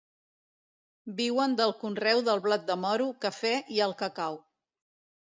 Viuen 1.19 1.53
del 1.61 1.75
conreu 1.85 2.23
de 2.31 2.37
blat 2.49 2.67
de 2.73 2.81
moro, 2.87 3.13
cafè 3.27 3.55
i 3.79 3.83
el 3.91 3.99
cacau. 4.05 4.45